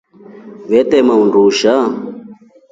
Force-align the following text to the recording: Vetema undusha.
Vetema 0.69 1.13
undusha. 1.23 1.75